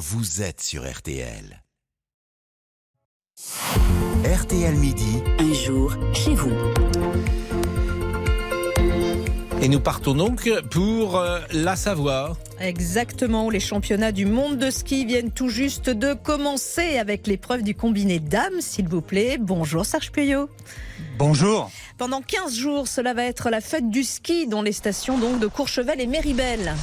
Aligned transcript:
vous 0.00 0.40
êtes 0.40 0.62
sur 0.62 0.90
RTL. 0.90 1.62
RTL 4.24 4.74
Midi. 4.74 5.22
Un 5.38 5.52
jour 5.52 5.94
chez 6.14 6.34
vous. 6.34 6.56
Et 9.60 9.68
nous 9.68 9.80
partons 9.80 10.14
donc 10.14 10.50
pour 10.70 11.18
euh, 11.18 11.40
la 11.52 11.76
Savoie. 11.76 12.38
Exactement, 12.60 13.50
les 13.50 13.60
championnats 13.60 14.10
du 14.10 14.24
monde 14.24 14.56
de 14.56 14.70
ski 14.70 15.04
viennent 15.04 15.32
tout 15.32 15.50
juste 15.50 15.90
de 15.90 16.14
commencer 16.14 16.96
avec 16.96 17.26
l'épreuve 17.26 17.62
du 17.62 17.74
combiné 17.74 18.20
dames, 18.20 18.62
s'il 18.62 18.88
vous 18.88 19.02
plaît. 19.02 19.36
Bonjour 19.38 19.84
Serge 19.84 20.12
Puyot. 20.12 20.48
Bonjour. 21.18 21.70
Pendant 21.98 22.22
15 22.22 22.54
jours, 22.54 22.88
cela 22.88 23.12
va 23.12 23.24
être 23.24 23.50
la 23.50 23.60
fête 23.60 23.90
du 23.90 24.04
ski 24.04 24.46
dans 24.46 24.62
les 24.62 24.72
stations 24.72 25.18
donc 25.18 25.40
de 25.40 25.46
Courchevel 25.46 26.00
et 26.00 26.06
Méribel. 26.06 26.74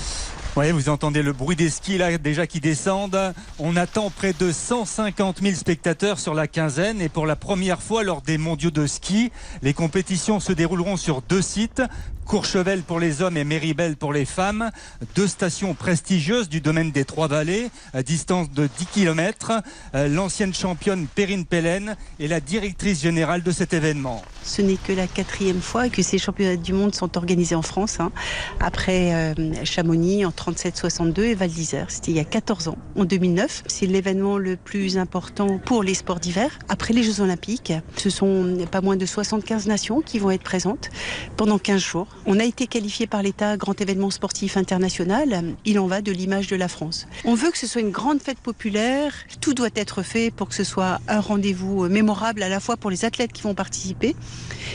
Vous 0.58 0.90
entendez 0.90 1.22
le 1.22 1.34
bruit 1.34 1.56
des 1.56 1.70
skis 1.70 2.00
là 2.00 2.18
déjà 2.18 2.48
qui 2.48 2.60
descendent. 2.60 3.32
On 3.60 3.76
attend 3.76 4.10
près 4.10 4.34
de 4.34 4.52
150 4.52 5.42
000 5.44 5.54
spectateurs 5.54 6.18
sur 6.18 6.34
la 6.34 6.48
quinzaine 6.48 7.00
et 7.00 7.10
pour 7.10 7.28
la 7.28 7.36
première 7.36 7.80
fois 7.80 8.04
lors 8.04 8.24
des 8.24 8.40
mondiaux 8.40 8.72
de 8.72 8.88
ski, 8.88 9.32
les 9.62 9.76
compétitions 9.76 10.40
se 10.40 10.52
dérouleront 10.54 10.98
sur 10.98 11.22
deux 11.22 11.44
sites. 11.44 11.84
Courchevel 12.28 12.82
pour 12.82 13.00
les 13.00 13.22
hommes 13.22 13.38
et 13.38 13.46
Méribel 13.46 13.96
pour 13.96 14.12
les 14.12 14.26
femmes. 14.26 14.70
Deux 15.16 15.28
stations 15.28 15.74
prestigieuses 15.74 16.50
du 16.50 16.60
domaine 16.60 16.92
des 16.92 17.06
Trois-Vallées, 17.06 17.70
à 17.94 18.04
distance 18.04 18.52
de 18.52 18.68
10 18.78 18.86
km. 18.88 19.54
Euh, 19.96 20.10
l'ancienne 20.10 20.54
championne 20.54 21.08
Perrine 21.08 21.46
Pellen 21.46 21.96
est 22.20 22.28
la 22.28 22.42
directrice 22.42 23.02
générale 23.02 23.44
de 23.44 23.52
cet 23.52 23.74
événement. 23.74 24.22
Ce 24.44 24.62
n'est 24.62 24.76
que 24.76 24.92
la 24.92 25.08
quatrième 25.08 25.62
fois 25.62 25.88
que 25.88 26.02
ces 26.02 26.18
championnats 26.18 26.58
du 26.58 26.74
monde 26.74 26.94
sont 26.94 27.18
organisés 27.18 27.56
en 27.56 27.62
France, 27.62 28.02
hein. 28.02 28.12
après 28.60 29.14
euh, 29.14 29.34
Chamonix 29.64 30.26
en 30.26 30.32
37-62 30.32 31.22
et 31.22 31.36
Val 31.36 31.50
d'Isère. 31.50 31.90
C'était 31.90 32.12
il 32.12 32.18
y 32.18 32.22
a 32.22 32.26
14 32.26 32.68
ans, 32.68 32.78
en 32.98 33.06
2009. 33.06 33.64
C'est 33.68 33.86
l'événement 33.86 34.38
le 34.38 34.58
plus 34.58 34.98
important 34.98 35.60
pour 35.60 35.82
les 35.82 35.94
sports 35.94 36.20
d'hiver. 36.20 36.60
Après 36.68 36.94
les 36.94 37.04
Jeux 37.04 37.22
Olympiques, 37.22 37.72
ce 37.96 38.10
sont 38.10 38.58
pas 38.70 38.82
moins 38.82 38.98
de 38.98 39.06
75 39.06 39.68
nations 39.68 40.02
qui 40.02 40.20
vont 40.20 40.32
être 40.32 40.44
présentes 40.44 40.90
pendant 41.38 41.58
15 41.58 41.82
jours. 41.82 42.17
On 42.30 42.40
a 42.42 42.44
été 42.44 42.68
qualifié 42.68 43.08
par 43.08 43.24
l'État 43.24 43.56
grand 43.56 43.80
événement 43.80 44.10
sportif 44.10 44.58
international. 44.58 45.56
Il 45.64 45.80
en 45.80 45.88
va 45.88 46.02
de 46.02 46.12
l'image 46.12 46.48
de 46.48 46.58
la 46.58 46.68
France. 46.68 47.08
On 47.24 47.36
veut 47.36 47.52
que 47.52 47.58
ce 47.58 47.68
soit 47.68 47.80
une 47.80 47.92
grande 47.92 48.22
fête 48.22 48.40
populaire. 48.40 49.14
Tout 49.40 49.54
doit 49.54 49.70
être 49.76 50.04
fait 50.04 50.30
pour 50.30 50.50
que 50.50 50.54
ce 50.54 50.66
soit 50.66 51.00
un 51.08 51.22
rendez-vous 51.22 51.88
mémorable 51.88 52.44
à 52.44 52.50
la 52.50 52.60
fois 52.60 52.76
pour 52.76 52.92
les 52.92 53.06
athlètes 53.06 53.32
qui 53.32 53.44
vont 53.44 53.56
participer 53.56 54.14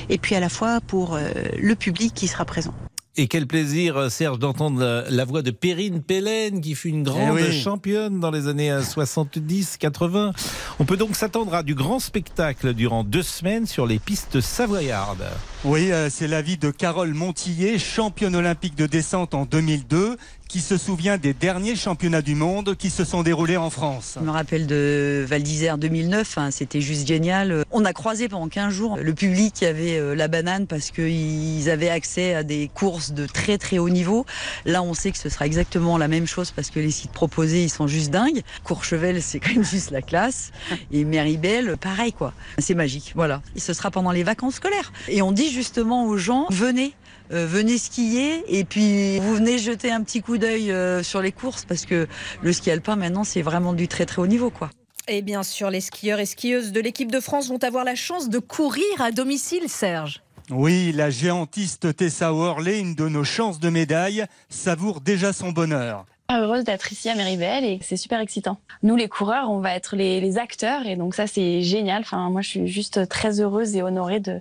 et 0.08 0.17
puis 0.17 0.34
à 0.34 0.41
la 0.41 0.48
fois 0.48 0.80
pour 0.80 1.14
euh, 1.14 1.28
le 1.58 1.75
public 1.75 2.14
qui 2.14 2.27
sera 2.27 2.47
présent. 2.47 2.73
Et 3.19 3.28
quel 3.28 3.47
plaisir, 3.47 3.98
euh, 3.98 4.08
Serge, 4.08 4.39
d'entendre 4.39 5.05
la 5.11 5.25
voix 5.27 5.42
de 5.42 5.50
Perrine 5.50 6.00
Pellen, 6.00 6.62
qui 6.62 6.75
fut 6.75 6.89
une 6.89 7.03
grande 7.03 7.39
Eh 7.39 7.48
oui. 7.50 7.61
championne 7.61 8.19
dans 8.19 8.30
les 8.30 8.47
années 8.48 8.70
70-80. 8.70 10.33
On 10.78 10.86
peut 10.86 10.97
donc 10.97 11.14
s'attendre 11.17 11.53
à 11.55 11.62
du 11.62 11.75
grand 11.75 11.98
spectacle 11.98 12.73
durant 12.73 13.05
deux 13.05 13.23
semaines 13.23 13.67
sur 13.67 13.86
les 13.86 13.98
pistes 13.98 14.41
savoyardes. 14.41 15.28
Oui, 15.65 15.93
euh, 15.93 16.11
c'est 16.11 16.27
l'avis 16.27 16.57
de 16.57 16.73
Carole 16.73 17.15
Montillet, 17.15 17.79
championne 17.79 18.35
olympique 18.35 18.75
de 18.75 18.87
descente 18.87 19.33
en 19.33 19.45
2002, 19.45 20.17
qui 20.53 20.61
se 20.61 20.77
souvient 20.77 21.17
des 21.17 21.33
derniers 21.33 21.77
championnats 21.77 22.21
du 22.21 22.35
monde 22.35 22.77
qui 22.77 22.91
se 22.91 23.05
sont 23.05 23.23
déroulés 23.23 23.57
en 23.57 23.71
France. 23.71 24.19
Je 24.21 24.25
me 24.25 24.31
rappelle 24.31 24.67
de 24.67 25.25
Val 25.27 25.43
d'Isère 25.43 25.79
2009, 25.79 26.37
hein, 26.37 26.51
c'était 26.51 26.83
juste 26.83 27.07
génial. 27.07 27.65
On 27.71 27.87
a 27.87 27.95
croisé 27.95 28.29
pendant 28.29 28.49
15 28.49 28.71
jours 28.71 28.99
le 29.01 29.15
public 29.15 29.55
qui 29.55 29.65
avait 29.65 29.99
euh, 29.99 30.15
la 30.15 30.29
banane 30.29 30.67
parce 30.67 30.91
qu'ils 30.91 31.71
avaient 31.71 31.89
accès 31.89 32.35
à 32.35 32.43
des 32.43 32.69
courses 32.75 33.13
de 33.13 33.25
très 33.25 33.57
très 33.57 33.79
haut 33.79 33.89
niveau. 33.89 34.27
Là, 34.67 34.83
on 34.83 34.93
sait 34.93 35.11
que 35.11 35.17
ce 35.17 35.31
sera 35.31 35.47
exactement 35.47 35.97
la 35.97 36.09
même 36.09 36.27
chose 36.27 36.51
parce 36.51 36.69
que 36.71 36.81
les 36.81 36.91
sites 36.91 37.13
proposés, 37.13 37.63
ils 37.63 37.71
sont 37.71 37.87
juste 37.87 38.11
dingues. 38.11 38.43
Courchevel, 38.65 39.23
c'est 39.23 39.41
quand 39.41 39.55
même 39.55 39.65
juste 39.71 39.91
la 39.91 40.03
classe. 40.03 40.51
Et 40.91 41.05
Méribel, 41.05 41.77
pareil 41.79 42.13
quoi. 42.13 42.35
C'est 42.59 42.75
magique, 42.75 43.13
voilà. 43.15 43.41
Et 43.57 43.61
ce 43.61 43.73
sera 43.73 43.91
pendant 43.91 44.11
les 44.11 44.23
vacances 44.23 44.57
scolaires. 44.57 44.93
Et 45.09 45.23
on 45.23 45.33
dit 45.33 45.52
justement 45.53 46.07
aux 46.07 46.17
gens, 46.17 46.46
venez. 46.51 46.95
Euh, 47.33 47.46
venez 47.46 47.79
skier 47.79 48.45
et 48.48 48.64
puis 48.64 49.18
vous 49.20 49.36
venez 49.36 49.57
jeter 49.57 49.90
un 49.90 50.02
petit 50.02 50.20
coup 50.20 50.36
d'œil 50.36 50.70
euh, 50.70 51.02
sur 51.02 51.23
les 51.23 51.33
courses 51.33 51.64
parce 51.64 51.86
que 51.86 52.07
le 52.42 52.52
ski 52.52 52.70
alpin 52.70 52.96
maintenant 52.96 53.24
c'est 53.24 53.40
vraiment 53.40 53.73
du 53.73 53.89
très 53.89 54.05
très 54.05 54.20
haut 54.20 54.27
niveau 54.27 54.51
quoi. 54.51 54.70
Et 55.08 55.23
bien 55.23 55.42
sûr, 55.42 55.70
les 55.70 55.80
skieurs 55.80 56.20
et 56.20 56.27
skieuses 56.27 56.73
de 56.73 56.80
l'équipe 56.80 57.11
de 57.11 57.20
France 57.20 57.48
vont 57.48 57.62
avoir 57.62 57.85
la 57.85 57.95
chance 57.95 58.29
de 58.29 58.39
courir 58.39 58.85
à 59.01 59.11
domicile, 59.11 59.68
Serge. 59.68 60.23
Oui, 60.51 60.92
la 60.92 61.11
géantiste 61.11 61.96
Tessa 61.96 62.33
Worley, 62.33 62.79
une 62.79 62.95
de 62.95 63.08
nos 63.08 63.24
chances 63.24 63.58
de 63.58 63.68
médaille, 63.68 64.27
savoure 64.48 65.01
déjà 65.01 65.33
son 65.33 65.51
bonheur. 65.51 66.05
Heureuse 66.41 66.65
d'être 66.65 66.91
ici 66.93 67.09
à 67.09 67.15
Méribel 67.15 67.65
et 67.65 67.79
c'est 67.83 67.97
super 67.97 68.20
excitant. 68.20 68.57
Nous, 68.83 68.97
les 68.97 69.09
coureurs, 69.09 69.51
on 69.51 69.59
va 69.59 69.75
être 69.75 69.97
les, 69.97 70.20
les 70.20 70.39
acteurs 70.39 70.87
et 70.87 70.97
donc 70.97 71.15
ça, 71.15 71.27
c'est 71.27 71.63
génial. 71.63 72.01
Enfin, 72.03 72.31
moi, 72.31 72.41
je 72.41 72.48
suis 72.48 72.67
juste 72.67 73.09
très 73.09 73.41
heureuse 73.41 73.77
et 73.77 73.83
honorée 73.83 74.20
de, 74.20 74.41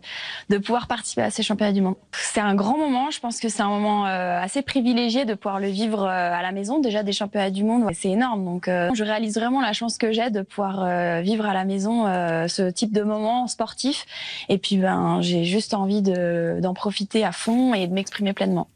de 0.50 0.58
pouvoir 0.58 0.88
participer 0.88 1.22
à 1.22 1.30
ces 1.30 1.44
championnats 1.44 1.74
du 1.74 1.82
monde. 1.82 1.96
C'est 2.14 2.40
un 2.42 2.56
grand 2.56 2.78
moment. 2.78 3.12
Je 3.12 3.20
pense 3.20 3.40
que 3.40 3.50
c'est 3.50 3.62
un 3.62 3.70
moment 3.70 4.08
euh, 4.08 4.40
assez 4.42 4.62
privilégié 4.62 5.26
de 5.26 5.34
pouvoir 5.34 5.60
le 5.60 5.68
vivre 5.68 6.04
euh, 6.04 6.08
à 6.34 6.42
la 6.42 6.52
maison. 6.52 6.80
Déjà, 6.80 7.04
des 7.04 7.14
championnats 7.14 7.52
du 7.52 7.64
monde, 7.64 7.86
c'est 7.94 8.10
énorme. 8.10 8.44
Donc, 8.46 8.68
euh, 8.68 8.90
je 8.94 9.04
réalise 9.04 9.36
vraiment 9.36 9.62
la 9.62 9.74
chance 9.74 9.98
que 9.98 10.12
j'ai 10.12 10.30
de 10.30 10.42
pouvoir 10.42 10.84
euh, 10.84 11.22
vivre 11.22 11.46
à 11.46 11.54
la 11.54 11.66
maison 11.66 12.06
euh, 12.08 12.48
ce 12.48 12.70
type 12.70 12.94
de 12.94 13.04
moment 13.04 13.48
sportif. 13.48 14.06
Et 14.50 14.58
puis, 14.58 14.78
ben, 14.78 15.20
j'ai 15.22 15.44
juste 15.44 15.74
envie 15.74 16.02
de- 16.02 16.60
d'en 16.62 16.74
profiter 16.74 17.24
à 17.24 17.32
fond 17.32 17.74
et 17.74 17.88
de 17.88 17.94
m'exprimer 17.94 18.34
pleinement. 18.34 18.68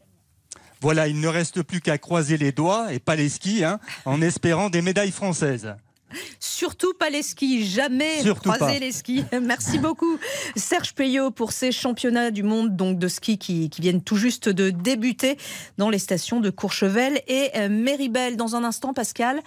Voilà, 0.86 1.08
il 1.08 1.20
ne 1.20 1.28
reste 1.28 1.64
plus 1.64 1.82
qu'à 1.82 1.98
croiser 1.98 2.38
les 2.38 2.52
doigts, 2.52 2.94
et 2.94 3.00
pas 3.00 3.16
les 3.16 3.28
skis, 3.28 3.64
hein, 3.64 3.80
en 4.06 4.22
espérant 4.22 4.70
des 4.70 4.84
médailles 4.84 5.10
françaises. 5.10 5.74
Surtout 6.40 6.94
pas 6.94 7.10
les 7.10 7.24
skis, 7.24 7.66
jamais 7.66 8.22
Surtout 8.22 8.52
croiser 8.52 8.74
pas. 8.76 8.80
les 8.80 8.92
skis. 8.92 9.26
Merci 9.42 9.80
beaucoup 9.80 10.20
Serge 10.56 10.94
Payot 10.94 11.32
pour 11.32 11.54
ces 11.54 11.72
championnats 11.72 12.30
du 12.30 12.44
monde 12.44 12.76
donc 12.76 13.00
de 13.00 13.08
ski 13.08 13.40
qui, 13.40 13.72
qui 13.72 13.82
viennent 13.82 14.04
tout 14.04 14.16
juste 14.16 14.48
de 14.48 14.70
débuter 14.70 15.38
dans 15.80 15.90
les 15.90 15.98
stations 15.98 16.40
de 16.40 16.52
Courchevel 16.52 17.20
et 17.28 17.50
euh, 17.56 17.68
Méribel. 17.68 18.38
Dans 18.38 18.56
un 18.56 18.64
instant, 18.64 18.94
Pascal, 18.94 19.42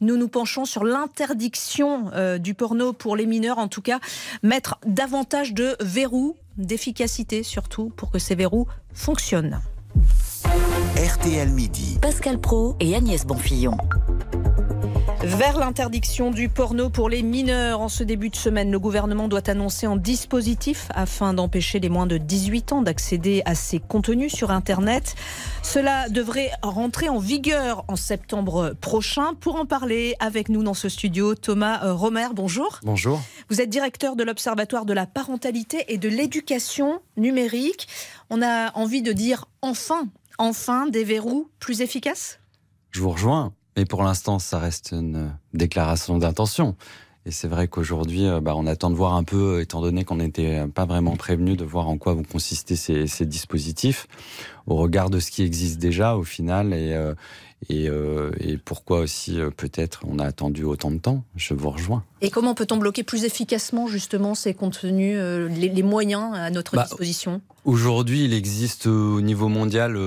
nous 0.00 0.16
nous 0.16 0.28
penchons 0.28 0.64
sur 0.64 0.84
l'interdiction 0.84 2.12
euh, 2.14 2.38
du 2.38 2.54
porno 2.54 2.92
pour 2.92 3.16
les 3.16 3.26
mineurs, 3.26 3.58
en 3.58 3.66
tout 3.66 3.82
cas 3.82 3.98
mettre 4.44 4.78
davantage 4.86 5.54
de 5.54 5.76
verrous, 5.80 6.36
d'efficacité 6.56 7.42
surtout, 7.42 7.92
pour 7.96 8.12
que 8.12 8.20
ces 8.20 8.36
verrous 8.36 8.68
fonctionnent. 8.94 9.60
RTL 11.04 11.50
Midi. 11.50 11.98
Pascal 12.00 12.40
Pro 12.40 12.76
et 12.80 12.96
Agnès 12.96 13.26
Bonfillon. 13.26 13.76
Vers 15.22 15.58
l'interdiction 15.58 16.30
du 16.30 16.48
porno 16.48 16.88
pour 16.88 17.10
les 17.10 17.22
mineurs 17.22 17.82
en 17.82 17.90
ce 17.90 18.04
début 18.04 18.30
de 18.30 18.36
semaine, 18.36 18.70
le 18.70 18.78
gouvernement 18.78 19.28
doit 19.28 19.50
annoncer 19.50 19.84
un 19.84 19.96
dispositif 19.96 20.88
afin 20.94 21.34
d'empêcher 21.34 21.78
les 21.78 21.90
moins 21.90 22.06
de 22.06 22.16
18 22.16 22.72
ans 22.72 22.80
d'accéder 22.80 23.42
à 23.44 23.54
ces 23.54 23.80
contenus 23.80 24.32
sur 24.32 24.50
Internet. 24.50 25.14
Cela 25.62 26.08
devrait 26.08 26.50
rentrer 26.62 27.10
en 27.10 27.18
vigueur 27.18 27.84
en 27.88 27.96
septembre 27.96 28.74
prochain. 28.80 29.34
Pour 29.34 29.56
en 29.56 29.66
parler 29.66 30.14
avec 30.20 30.48
nous 30.48 30.62
dans 30.62 30.74
ce 30.74 30.88
studio, 30.88 31.34
Thomas 31.34 31.84
euh, 31.84 31.92
Romer, 31.92 32.28
bonjour. 32.34 32.80
Bonjour. 32.82 33.20
Vous 33.50 33.60
êtes 33.60 33.68
directeur 33.68 34.16
de 34.16 34.24
l'Observatoire 34.24 34.86
de 34.86 34.94
la 34.94 35.04
parentalité 35.04 35.84
et 35.88 35.98
de 35.98 36.08
l'éducation 36.08 37.00
numérique. 37.18 37.88
On 38.30 38.40
a 38.40 38.72
envie 38.74 39.02
de 39.02 39.12
dire 39.12 39.46
enfin, 39.60 40.08
enfin 40.38 40.86
des 40.86 41.04
verrous 41.04 41.48
plus 41.58 41.80
efficaces? 41.80 42.40
Je 42.90 43.00
vous 43.00 43.10
rejoins, 43.10 43.52
mais 43.76 43.84
pour 43.84 44.02
l'instant, 44.02 44.38
ça 44.38 44.58
reste 44.58 44.92
une 44.92 45.32
déclaration 45.52 46.18
d'intention. 46.18 46.76
Et 47.26 47.30
c'est 47.30 47.48
vrai 47.48 47.68
qu'aujourd'hui, 47.68 48.26
euh, 48.26 48.40
bah, 48.40 48.52
on 48.54 48.66
attend 48.66 48.90
de 48.90 48.94
voir 48.94 49.14
un 49.14 49.24
peu, 49.24 49.60
étant 49.62 49.80
donné 49.80 50.04
qu'on 50.04 50.16
n'était 50.16 50.66
pas 50.66 50.84
vraiment 50.84 51.16
prévenu 51.16 51.56
de 51.56 51.64
voir 51.64 51.88
en 51.88 51.96
quoi 51.96 52.12
vont 52.12 52.22
consister 52.22 52.76
ces, 52.76 53.06
ces 53.06 53.24
dispositifs, 53.24 54.06
au 54.66 54.76
regard 54.76 55.08
de 55.08 55.18
ce 55.20 55.30
qui 55.30 55.42
existe 55.42 55.78
déjà 55.78 56.16
au 56.16 56.22
final, 56.22 56.74
et, 56.74 56.92
euh, 56.92 57.14
et, 57.68 57.88
euh, 57.88 58.30
et 58.40 58.56
pourquoi 58.56 59.00
aussi 59.00 59.40
euh, 59.40 59.50
peut-être 59.50 60.00
on 60.06 60.18
a 60.18 60.24
attendu 60.24 60.64
autant 60.64 60.90
de 60.90 60.98
temps? 60.98 61.24
Je 61.36 61.54
vous 61.54 61.70
rejoins. 61.70 62.04
Et 62.20 62.30
comment 62.30 62.54
peut-on 62.54 62.76
bloquer 62.76 63.02
plus 63.02 63.24
efficacement 63.24 63.86
justement 63.86 64.34
ces 64.34 64.54
contenus, 64.54 65.16
euh, 65.18 65.48
les, 65.48 65.68
les 65.68 65.82
moyens 65.82 66.34
à 66.34 66.50
notre 66.50 66.76
Bah, 66.76 66.84
disposition? 66.84 67.40
Aujourd'hui, 67.64 68.24
il 68.24 68.34
existe 68.34 68.86
au 68.86 69.20
niveau 69.22 69.48
mondial 69.48 69.98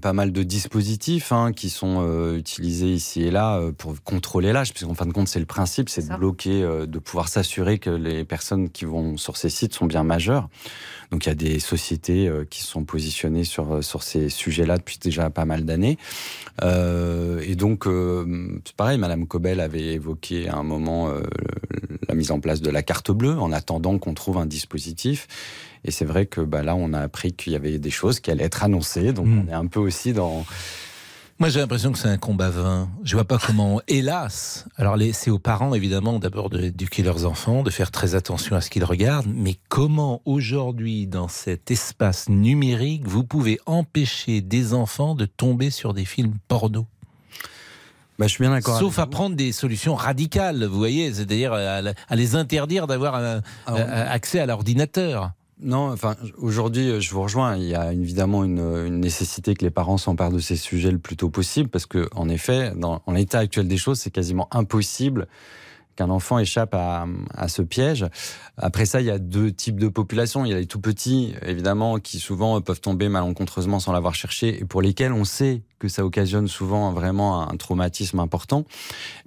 pas 0.00 0.12
mal 0.12 0.30
de 0.30 0.44
dispositifs 0.44 1.32
hein, 1.32 1.52
qui 1.52 1.68
sont 1.68 2.34
utilisés 2.36 2.92
ici 2.92 3.24
et 3.24 3.32
là 3.32 3.60
pour 3.78 4.00
contrôler 4.04 4.52
l'âge, 4.52 4.72
puisqu'en 4.72 4.94
fin 4.94 5.06
de 5.06 5.12
compte, 5.12 5.26
c'est 5.26 5.40
le 5.40 5.44
principe, 5.46 5.88
c'est 5.88 6.08
de 6.08 6.16
bloquer, 6.16 6.62
de 6.62 6.98
pouvoir 7.00 7.26
s'assurer 7.26 7.80
que 7.80 7.90
les 7.90 8.24
personnes 8.24 8.70
qui 8.70 8.84
vont 8.84 9.16
sur 9.16 9.36
ces 9.36 9.50
sites 9.50 9.74
sont 9.74 9.86
bien 9.86 10.04
majeures. 10.04 10.48
Donc 11.10 11.26
il 11.26 11.30
y 11.30 11.32
a 11.32 11.34
des 11.34 11.58
sociétés 11.58 12.30
qui 12.48 12.62
sont 12.62 12.84
positionnées 12.84 13.42
sur, 13.42 13.82
sur 13.82 14.04
ces 14.04 14.28
sujets-là 14.28 14.78
depuis 14.78 14.98
déjà 15.02 15.30
pas 15.30 15.44
mal 15.44 15.64
d'années. 15.64 15.98
Euh, 16.62 16.99
et 17.42 17.54
donc, 17.56 17.86
euh, 17.86 18.60
c'est 18.64 18.76
pareil, 18.76 18.98
Madame 18.98 19.26
Cobel 19.26 19.60
avait 19.60 19.94
évoqué 19.94 20.48
à 20.48 20.56
un 20.56 20.62
moment 20.62 21.08
euh, 21.08 21.22
la 22.08 22.14
mise 22.14 22.30
en 22.30 22.40
place 22.40 22.60
de 22.60 22.70
la 22.70 22.82
carte 22.82 23.10
bleue 23.10 23.38
en 23.38 23.52
attendant 23.52 23.98
qu'on 23.98 24.14
trouve 24.14 24.38
un 24.38 24.46
dispositif. 24.46 25.26
Et 25.84 25.90
c'est 25.90 26.04
vrai 26.04 26.26
que 26.26 26.40
bah, 26.40 26.62
là, 26.62 26.74
on 26.76 26.92
a 26.92 27.00
appris 27.00 27.32
qu'il 27.32 27.52
y 27.52 27.56
avait 27.56 27.78
des 27.78 27.90
choses 27.90 28.20
qui 28.20 28.30
allaient 28.30 28.44
être 28.44 28.64
annoncées. 28.64 29.12
Donc 29.12 29.26
Mm. 29.26 29.44
on 29.46 29.50
est 29.50 29.54
un 29.54 29.66
peu 29.66 29.80
aussi 29.80 30.12
dans 30.12 30.44
Moi, 31.40 31.48
j'ai 31.48 31.60
l'impression 31.60 31.90
que 31.90 31.96
c'est 31.96 32.10
un 32.10 32.18
combat 32.18 32.50
vain. 32.50 32.90
Je 33.02 33.16
vois 33.16 33.24
pas 33.24 33.38
comment, 33.38 33.80
hélas. 33.88 34.66
Alors, 34.76 34.98
c'est 35.14 35.30
aux 35.30 35.38
parents, 35.38 35.74
évidemment, 35.74 36.18
d'abord 36.18 36.50
d'éduquer 36.50 37.02
leurs 37.02 37.24
enfants, 37.24 37.62
de 37.62 37.70
faire 37.70 37.90
très 37.90 38.14
attention 38.14 38.56
à 38.56 38.60
ce 38.60 38.68
qu'ils 38.68 38.84
regardent. 38.84 39.32
Mais 39.34 39.56
comment, 39.70 40.20
aujourd'hui, 40.26 41.06
dans 41.06 41.28
cet 41.28 41.70
espace 41.70 42.28
numérique, 42.28 43.06
vous 43.06 43.24
pouvez 43.24 43.58
empêcher 43.64 44.42
des 44.42 44.74
enfants 44.74 45.14
de 45.14 45.24
tomber 45.24 45.70
sur 45.70 45.94
des 45.94 46.04
films 46.04 46.34
porno? 46.46 46.86
Bah, 48.18 48.26
je 48.26 48.32
suis 48.32 48.42
bien 48.44 48.50
d'accord. 48.50 48.78
Sauf 48.78 48.98
à 48.98 49.06
prendre 49.06 49.34
des 49.34 49.52
solutions 49.52 49.94
radicales, 49.94 50.62
vous 50.64 50.76
voyez, 50.76 51.10
c'est-à-dire 51.14 51.54
à, 51.54 51.80
les 52.16 52.36
interdire 52.36 52.86
d'avoir 52.86 53.40
accès 53.66 54.40
à 54.40 54.44
l'ordinateur. 54.44 55.32
Non, 55.62 55.90
enfin, 55.90 56.16
aujourd'hui, 56.38 57.00
je 57.00 57.10
vous 57.12 57.22
rejoins. 57.22 57.56
Il 57.56 57.64
y 57.64 57.74
a 57.74 57.92
évidemment 57.92 58.44
une, 58.44 58.88
nécessité 58.88 59.54
que 59.54 59.64
les 59.64 59.70
parents 59.70 59.98
s'emparent 59.98 60.32
de 60.32 60.38
ces 60.38 60.56
sujets 60.56 60.90
le 60.90 60.98
plus 60.98 61.16
tôt 61.16 61.28
possible, 61.28 61.68
parce 61.68 61.86
que, 61.86 62.08
en 62.14 62.28
effet, 62.28 62.72
dans, 62.76 63.02
l'état 63.08 63.40
actuel 63.40 63.68
des 63.68 63.76
choses, 63.76 63.98
c'est 63.98 64.10
quasiment 64.10 64.48
impossible 64.52 65.28
qu'un 65.96 66.10
enfant 66.10 66.38
échappe 66.38 66.74
à, 66.74 67.06
ce 67.48 67.62
piège. 67.62 68.06
Après 68.56 68.86
ça, 68.86 69.00
il 69.00 69.06
y 69.06 69.10
a 69.10 69.18
deux 69.18 69.52
types 69.52 69.78
de 69.78 69.88
populations. 69.88 70.44
Il 70.44 70.50
y 70.50 70.54
a 70.54 70.58
les 70.58 70.66
tout 70.66 70.80
petits, 70.80 71.34
évidemment, 71.46 71.98
qui 71.98 72.18
souvent 72.18 72.60
peuvent 72.60 72.80
tomber 72.80 73.08
malencontreusement 73.08 73.80
sans 73.80 73.92
l'avoir 73.92 74.14
cherché, 74.14 74.60
et 74.60 74.64
pour 74.64 74.82
lesquels 74.82 75.12
on 75.12 75.24
sait 75.24 75.62
que 75.80 75.88
ça 75.88 76.04
occasionne 76.04 76.46
souvent 76.46 76.92
vraiment 76.92 77.50
un 77.50 77.56
traumatisme 77.56 78.20
important. 78.20 78.64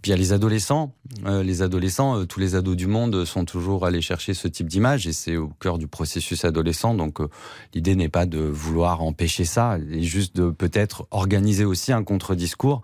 Puis 0.02 0.10
il 0.10 0.10
y 0.12 0.14
a 0.14 0.18
les 0.18 0.32
adolescents. 0.34 0.94
Euh, 1.26 1.44
les 1.44 1.64
adolescents, 1.64 2.20
euh, 2.20 2.26
tous 2.26 2.40
les 2.40 2.56
ados 2.56 2.78
du 2.78 2.86
monde 2.86 3.26
sont 3.26 3.44
toujours 3.44 3.86
allés 3.86 4.02
chercher 4.02 4.34
ce 4.36 4.48
type 4.48 4.68
d'image, 4.68 5.08
et 5.08 5.14
c'est 5.14 5.36
au 5.36 5.50
cœur 5.60 5.80
du 5.80 5.88
processus 5.88 6.46
adolescent. 6.46 6.94
Donc 6.94 7.20
euh, 7.20 7.28
l'idée 7.74 7.96
n'est 7.96 8.08
pas 8.08 8.28
de 8.28 8.40
vouloir 8.40 9.02
empêcher 9.02 9.46
ça, 9.46 9.78
et 9.92 10.04
juste 10.04 10.36
de 10.36 10.52
peut-être 10.52 11.08
organiser 11.10 11.66
aussi 11.66 11.92
un 11.92 12.04
contre-discours 12.04 12.84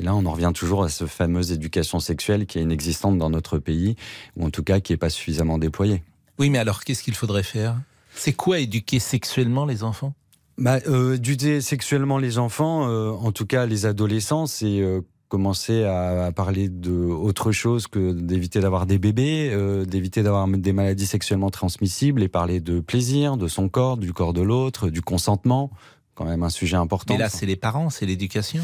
et 0.00 0.02
là, 0.02 0.14
on 0.14 0.24
en 0.24 0.32
revient 0.32 0.52
toujours 0.54 0.84
à 0.84 0.88
cette 0.88 1.08
fameuse 1.08 1.52
éducation 1.52 2.00
sexuelle 2.00 2.46
qui 2.46 2.58
est 2.58 2.62
inexistante 2.62 3.18
dans 3.18 3.28
notre 3.28 3.58
pays, 3.58 3.96
ou 4.36 4.46
en 4.46 4.50
tout 4.50 4.62
cas 4.62 4.80
qui 4.80 4.92
n'est 4.92 4.96
pas 4.96 5.10
suffisamment 5.10 5.58
déployée. 5.58 6.02
Oui, 6.38 6.48
mais 6.48 6.58
alors 6.58 6.84
qu'est-ce 6.84 7.02
qu'il 7.02 7.14
faudrait 7.14 7.42
faire? 7.42 7.76
C'est 8.14 8.32
quoi 8.32 8.60
éduquer 8.60 8.98
sexuellement 8.98 9.66
les 9.66 9.84
enfants? 9.84 10.14
Bah, 10.56 10.78
euh, 10.88 11.16
Éduquer 11.16 11.60
sexuellement 11.60 12.16
les 12.16 12.38
enfants, 12.38 12.88
euh, 12.88 13.10
en 13.10 13.30
tout 13.30 13.44
cas 13.44 13.66
les 13.66 13.84
adolescents, 13.84 14.46
c'est 14.46 14.80
euh, 14.80 15.02
commencer 15.28 15.84
à, 15.84 16.32
parler 16.34 16.68
de 16.68 16.92
autre 16.92 17.52
chose 17.52 17.86
que 17.86 18.12
d'éviter 18.12 18.60
d'avoir 18.60 18.86
des 18.86 18.98
bébés, 18.98 19.50
euh, 19.52 19.84
d'éviter 19.84 20.22
d'avoir 20.22 20.48
des 20.48 20.72
maladies 20.72 21.06
sexuellement 21.06 21.50
transmissibles 21.50 22.22
et 22.22 22.28
parler 22.28 22.60
de 22.60 22.80
plaisir, 22.80 23.36
de 23.36 23.48
son 23.48 23.68
corps, 23.68 23.96
du 23.96 24.12
corps 24.12 24.32
de 24.32 24.42
l'autre, 24.42 24.88
du 24.88 25.02
consentement 25.02 25.70
quand 26.14 26.24
même 26.24 26.42
un 26.42 26.50
sujet 26.50 26.76
important. 26.76 27.14
Mais 27.14 27.20
là, 27.20 27.28
c'est 27.28 27.46
les 27.46 27.56
parents, 27.56 27.90
c'est 27.90 28.06
l'éducation. 28.06 28.62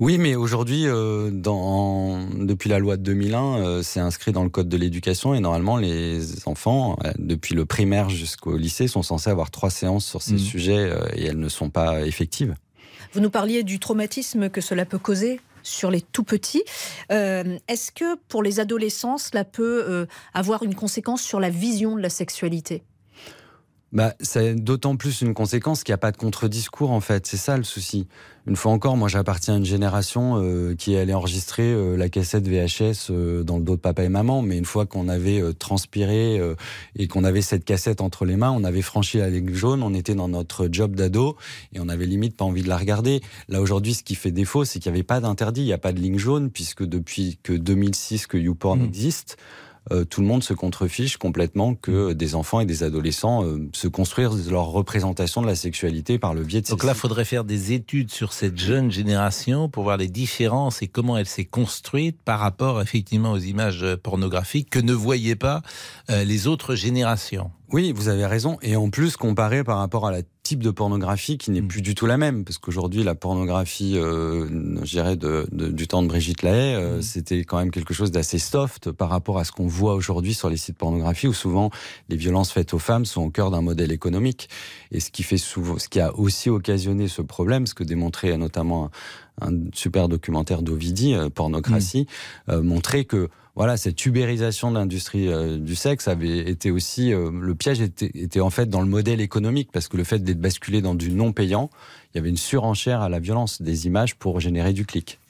Oui, 0.00 0.18
mais 0.18 0.34
aujourd'hui, 0.34 0.86
euh, 0.86 1.30
depuis 1.30 2.70
la 2.70 2.78
loi 2.78 2.96
de 2.96 3.02
2001, 3.02 3.58
euh, 3.58 3.82
c'est 3.82 4.00
inscrit 4.00 4.32
dans 4.32 4.42
le 4.42 4.48
code 4.48 4.68
de 4.68 4.76
l'éducation 4.76 5.34
et 5.34 5.40
normalement, 5.40 5.76
les 5.76 6.46
enfants, 6.48 6.96
euh, 7.04 7.12
depuis 7.18 7.54
le 7.54 7.66
primaire 7.66 8.10
jusqu'au 8.10 8.56
lycée, 8.56 8.88
sont 8.88 9.02
censés 9.02 9.30
avoir 9.30 9.50
trois 9.50 9.70
séances 9.70 10.06
sur 10.06 10.22
ces 10.22 10.34
mmh. 10.34 10.38
sujets 10.38 10.92
et 11.16 11.26
elles 11.26 11.38
ne 11.38 11.48
sont 11.48 11.70
pas 11.70 12.06
effectives. 12.06 12.54
Vous 13.12 13.20
nous 13.20 13.30
parliez 13.30 13.62
du 13.62 13.78
traumatisme 13.78 14.48
que 14.48 14.60
cela 14.60 14.84
peut 14.84 14.98
causer 14.98 15.40
sur 15.62 15.90
les 15.90 16.00
tout 16.00 16.24
petits. 16.24 16.64
Est-ce 17.10 17.92
que 17.92 18.16
pour 18.28 18.42
les 18.42 18.60
adolescents, 18.60 19.18
cela 19.18 19.44
peut 19.44 20.06
avoir 20.34 20.62
une 20.62 20.74
conséquence 20.74 21.22
sur 21.22 21.40
la 21.40 21.48
vision 21.48 21.96
de 21.96 22.02
la 22.02 22.10
sexualité? 22.10 22.82
Bah, 23.94 24.14
c'est 24.20 24.56
d'autant 24.56 24.96
plus 24.96 25.20
une 25.20 25.34
conséquence 25.34 25.84
qu'il 25.84 25.92
n'y 25.92 25.94
a 25.94 25.98
pas 25.98 26.10
de 26.10 26.16
contre-discours 26.16 26.90
en 26.90 27.00
fait. 27.00 27.28
C'est 27.28 27.36
ça 27.36 27.56
le 27.56 27.62
souci. 27.62 28.08
Une 28.46 28.56
fois 28.56 28.72
encore, 28.72 28.96
moi 28.96 29.08
j'appartiens 29.08 29.54
à 29.54 29.56
une 29.56 29.64
génération 29.64 30.42
euh, 30.42 30.74
qui 30.74 30.96
allait 30.96 31.14
enregistrer 31.14 31.62
euh, 31.62 31.96
la 31.96 32.08
cassette 32.08 32.46
VHS 32.46 33.10
euh, 33.10 33.44
dans 33.44 33.56
le 33.56 33.62
dos 33.62 33.76
de 33.76 33.80
papa 33.80 34.02
et 34.02 34.08
maman, 34.08 34.42
mais 34.42 34.58
une 34.58 34.64
fois 34.64 34.84
qu'on 34.84 35.08
avait 35.08 35.40
transpiré 35.54 36.40
et 36.96 37.06
qu'on 37.06 37.22
avait 37.22 37.40
cette 37.40 37.64
cassette 37.64 38.00
entre 38.00 38.24
les 38.24 38.36
mains, 38.36 38.50
on 38.50 38.64
avait 38.64 38.82
franchi 38.82 39.18
la 39.18 39.30
ligne 39.30 39.54
jaune, 39.54 39.82
on 39.84 39.94
était 39.94 40.16
dans 40.16 40.28
notre 40.28 40.68
job 40.70 40.96
d'ado 40.96 41.36
et 41.72 41.78
on 41.78 41.88
avait 41.88 42.06
limite 42.06 42.36
pas 42.36 42.44
envie 42.44 42.62
de 42.62 42.68
la 42.68 42.76
regarder. 42.76 43.20
Là 43.48 43.60
aujourd'hui, 43.60 43.94
ce 43.94 44.02
qui 44.02 44.16
fait 44.16 44.32
défaut, 44.32 44.64
c'est 44.64 44.80
qu'il 44.80 44.90
n'y 44.90 44.98
avait 44.98 45.04
pas 45.04 45.20
d'interdit, 45.20 45.62
il 45.62 45.66
n'y 45.66 45.72
a 45.72 45.78
pas 45.78 45.92
de 45.92 46.00
ligne 46.00 46.18
jaune 46.18 46.50
puisque 46.50 46.84
depuis 46.84 47.38
que 47.44 47.52
2006 47.52 48.26
que 48.26 48.38
YouPorn 48.38 48.80
mmh. 48.80 48.84
existe, 48.84 49.36
euh, 49.92 50.04
tout 50.04 50.20
le 50.20 50.26
monde 50.26 50.42
se 50.42 50.54
contrefiche 50.54 51.16
complètement 51.16 51.74
que 51.74 52.10
mm. 52.10 52.14
des 52.14 52.34
enfants 52.34 52.60
et 52.60 52.66
des 52.66 52.82
adolescents 52.82 53.44
euh, 53.44 53.68
se 53.72 53.88
construisent 53.88 54.50
leur 54.50 54.66
représentation 54.66 55.42
de 55.42 55.46
la 55.46 55.54
sexualité 55.54 56.18
par 56.18 56.34
le 56.34 56.42
biais 56.42 56.62
de 56.62 56.68
Donc 56.68 56.84
là, 56.84 56.92
il 56.94 56.98
faudrait 56.98 57.24
faire 57.24 57.44
des 57.44 57.72
études 57.72 58.10
sur 58.10 58.32
cette 58.32 58.58
jeune 58.58 58.90
génération 58.90 59.68
pour 59.68 59.82
voir 59.82 59.96
les 59.96 60.08
différences 60.08 60.82
et 60.82 60.88
comment 60.88 61.16
elle 61.16 61.26
s'est 61.26 61.44
construite 61.44 62.18
par 62.22 62.40
rapport 62.40 62.80
effectivement 62.80 63.32
aux 63.32 63.38
images 63.38 63.84
pornographiques 64.02 64.70
que 64.70 64.78
ne 64.78 64.92
voyaient 64.92 65.36
pas 65.36 65.62
euh, 66.10 66.24
les 66.24 66.46
autres 66.46 66.74
générations. 66.74 67.50
Oui, 67.70 67.92
vous 67.92 68.08
avez 68.08 68.26
raison. 68.26 68.58
Et 68.62 68.76
en 68.76 68.88
plus, 68.90 69.16
comparé 69.16 69.64
par 69.64 69.78
rapport 69.78 70.06
à 70.06 70.12
la 70.12 70.22
type 70.44 70.62
de 70.62 70.70
pornographie 70.70 71.38
qui 71.38 71.50
n'est 71.50 71.62
mm. 71.62 71.68
plus 71.68 71.82
du 71.82 71.96
tout 71.96 72.06
la 72.06 72.16
même, 72.16 72.44
parce 72.44 72.58
qu'aujourd'hui, 72.58 73.02
la 73.02 73.16
pornographie, 73.16 73.94
euh, 73.96 74.46
je 74.84 74.90
dirais, 74.90 75.16
de, 75.16 75.48
du 75.50 75.88
temps 75.88 76.02
de 76.02 76.08
Brigitte 76.08 76.42
Lahaye, 76.42 76.76
euh, 76.76 76.98
mm. 76.98 77.02
c'était 77.02 77.44
quand 77.44 77.58
même 77.58 77.72
quelque 77.72 77.94
chose 77.94 78.12
d'assez 78.12 78.38
soft 78.38 78.92
par 78.92 79.08
rapport 79.08 79.38
à 79.38 79.44
ce 79.44 79.50
qu'on 79.50 79.66
voit 79.66 79.94
aujourd'hui 79.94 80.34
sur 80.34 80.48
les 80.48 80.56
sites 80.56 80.78
pornographie, 80.78 81.26
où 81.26 81.32
souvent 81.32 81.70
les 82.08 82.16
violences 82.16 82.52
faites 82.52 82.74
aux 82.74 82.78
femmes 82.78 83.06
sont 83.06 83.22
au 83.22 83.30
cœur 83.30 83.50
d'un 83.50 83.62
modèle 83.62 83.90
économique. 83.90 84.48
Et 84.92 85.00
ce 85.00 85.10
qui 85.10 85.24
fait 85.24 85.38
souvent, 85.38 85.78
ce 85.78 85.88
qui 85.88 85.98
a 85.98 86.14
aussi 86.14 86.50
occasionné 86.50 87.08
ce 87.08 87.22
problème, 87.22 87.66
ce 87.66 87.74
que 87.74 87.82
démontrait 87.82 88.36
notamment 88.36 88.90
un, 89.40 89.52
super 89.72 90.08
documentaire 90.08 90.62
d'Ovidi, 90.62 91.14
euh, 91.14 91.28
Pornocratie, 91.30 92.06
mm. 92.48 92.50
euh, 92.52 92.62
montrait 92.62 93.04
que 93.04 93.28
voilà, 93.56 93.76
cette 93.76 94.04
ubérisation 94.04 94.72
de 94.72 94.78
l'industrie 94.78 95.28
euh, 95.28 95.58
du 95.58 95.76
sexe 95.76 96.08
avait 96.08 96.38
été 96.50 96.72
aussi 96.72 97.12
euh, 97.12 97.30
le 97.32 97.54
piège 97.54 97.80
était, 97.80 98.10
était, 98.14 98.40
en 98.40 98.50
fait 98.50 98.68
dans 98.68 98.80
le 98.80 98.88
modèle 98.88 99.20
économique 99.20 99.70
parce 99.72 99.86
que 99.86 99.96
le 99.96 100.02
fait 100.02 100.18
d'être 100.18 100.40
basculé 100.40 100.82
dans 100.82 100.96
du 100.96 101.12
non 101.12 101.32
payant, 101.32 101.70
il 102.12 102.18
y 102.18 102.20
avait 102.20 102.30
une 102.30 102.36
surenchère 102.36 103.00
à 103.00 103.08
la 103.08 103.20
violence 103.20 103.62
des 103.62 103.86
images 103.86 104.16
pour 104.16 104.40
générer 104.40 104.72
du 104.72 104.84
clic. 104.84 105.20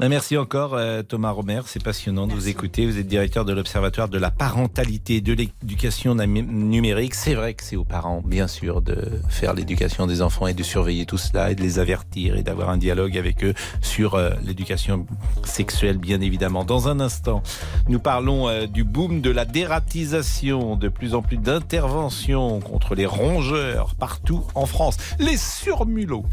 Ben, 0.00 0.08
merci 0.08 0.36
encore 0.36 0.74
euh, 0.74 1.04
Thomas 1.04 1.30
Romer, 1.30 1.60
c'est 1.66 1.82
passionnant 1.82 2.26
de 2.26 2.32
vous 2.34 2.48
écouter. 2.48 2.84
Vous 2.84 2.98
êtes 2.98 3.06
directeur 3.06 3.44
de 3.44 3.52
l'Observatoire 3.52 4.08
de 4.08 4.18
la 4.18 4.32
parentalité 4.32 5.20
de 5.20 5.32
l'éducation 5.32 6.16
numérique. 6.16 7.14
C'est 7.14 7.34
vrai 7.34 7.54
que 7.54 7.62
c'est 7.62 7.76
aux 7.76 7.84
parents, 7.84 8.20
bien 8.20 8.48
sûr, 8.48 8.82
de 8.82 8.96
faire 9.28 9.54
l'éducation 9.54 10.08
des 10.08 10.20
enfants 10.20 10.48
et 10.48 10.52
de 10.52 10.64
surveiller 10.64 11.06
tout 11.06 11.16
cela 11.16 11.52
et 11.52 11.54
de 11.54 11.62
les 11.62 11.78
avertir 11.78 12.36
et 12.36 12.42
d'avoir 12.42 12.70
un 12.70 12.76
dialogue 12.76 13.16
avec 13.16 13.44
eux 13.44 13.54
sur 13.82 14.14
euh, 14.16 14.30
l'éducation 14.42 15.06
sexuelle, 15.44 15.98
bien 15.98 16.20
évidemment. 16.20 16.64
Dans 16.64 16.88
un 16.88 16.98
instant, 16.98 17.44
nous 17.88 18.00
parlons 18.00 18.48
euh, 18.48 18.66
du 18.66 18.82
boom 18.82 19.20
de 19.20 19.30
la 19.30 19.44
dératisation, 19.44 20.74
de 20.74 20.88
plus 20.88 21.14
en 21.14 21.22
plus 21.22 21.36
d'interventions 21.36 22.58
contre 22.58 22.96
les 22.96 23.06
rongeurs 23.06 23.94
partout 23.94 24.42
en 24.56 24.66
France. 24.66 24.96
Les 25.20 25.36
surmulots. 25.36 26.26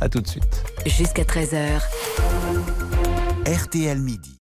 À 0.00 0.08
tout 0.08 0.20
de 0.20 0.28
suite. 0.28 0.64
Jusqu'à 0.86 1.24
13h. 1.24 1.80
RTL 3.60 4.00
Midi. 4.00 4.39